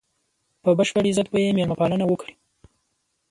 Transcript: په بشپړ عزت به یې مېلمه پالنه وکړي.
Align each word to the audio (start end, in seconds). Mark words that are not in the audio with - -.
په 0.63 0.69
بشپړ 0.77 1.03
عزت 1.09 1.27
به 1.31 1.39
یې 1.43 1.49
مېلمه 1.57 1.75
پالنه 1.79 2.05
وکړي. 2.07 2.33